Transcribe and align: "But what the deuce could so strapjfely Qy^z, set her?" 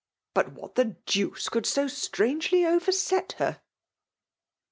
"But 0.33 0.53
what 0.53 0.73
the 0.73 0.97
deuce 1.05 1.47
could 1.47 1.67
so 1.67 1.85
strapjfely 1.85 2.61
Qy^z, 2.63 2.91
set 2.91 3.33
her?" 3.33 3.61